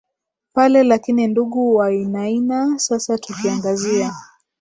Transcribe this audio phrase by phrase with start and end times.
[0.53, 4.13] pale lakini ndugu wainaina sasa tukiangazia